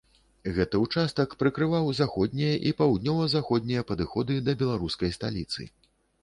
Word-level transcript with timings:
Гэты 0.53 0.79
участак 0.85 1.35
прыкрываў 1.43 1.91
заходнія 1.99 2.55
і 2.69 2.71
паўднёва-заходнія 2.79 3.85
падыходы 3.93 4.41
да 4.49 4.57
беларускай 4.63 5.15
сталіцы. 5.21 5.69